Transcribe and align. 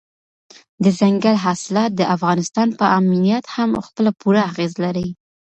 دځنګل 0.83 1.35
حاصلات 1.45 1.91
د 1.95 2.01
افغانستان 2.15 2.67
په 2.79 2.85
امنیت 2.99 3.45
هم 3.55 3.69
خپل 3.85 4.05
پوره 4.19 4.41
اغېز 4.51 4.73
لري. 4.83 5.07